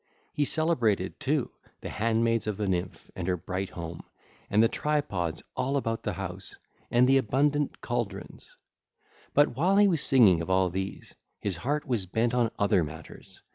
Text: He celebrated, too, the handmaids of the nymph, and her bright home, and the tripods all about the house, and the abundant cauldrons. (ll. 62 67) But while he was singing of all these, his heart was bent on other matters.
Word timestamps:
He 0.33 0.45
celebrated, 0.45 1.19
too, 1.19 1.51
the 1.81 1.89
handmaids 1.91 2.47
of 2.47 2.57
the 2.57 2.67
nymph, 2.67 3.11
and 3.15 3.27
her 3.27 3.37
bright 3.37 3.69
home, 3.69 4.01
and 4.49 4.63
the 4.63 4.67
tripods 4.67 5.43
all 5.55 5.77
about 5.77 6.01
the 6.01 6.13
house, 6.13 6.57
and 6.89 7.07
the 7.07 7.17
abundant 7.19 7.81
cauldrons. 7.81 8.57
(ll. 9.35 9.41
62 9.41 9.41
67) 9.41 9.45
But 9.45 9.55
while 9.55 9.77
he 9.77 9.87
was 9.87 10.01
singing 10.03 10.41
of 10.41 10.49
all 10.49 10.71
these, 10.71 11.13
his 11.39 11.57
heart 11.57 11.85
was 11.85 12.07
bent 12.07 12.33
on 12.33 12.49
other 12.57 12.83
matters. 12.83 13.43